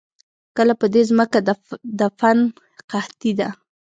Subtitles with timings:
[0.57, 1.39] کله په دې زمکه
[1.99, 2.39] د فن
[2.91, 3.49] قحطي ده